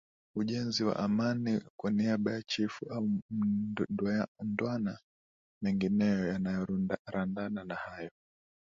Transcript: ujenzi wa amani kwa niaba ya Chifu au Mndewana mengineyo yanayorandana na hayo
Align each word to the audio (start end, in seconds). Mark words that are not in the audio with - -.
ujenzi 0.35 0.83
wa 0.83 0.95
amani 0.99 1.61
kwa 1.77 1.91
niaba 1.91 2.31
ya 2.33 2.41
Chifu 2.41 2.85
au 2.89 3.09
Mndewana 4.41 4.99
mengineyo 5.63 6.27
yanayorandana 6.27 7.63
na 7.63 7.75
hayo 7.75 8.11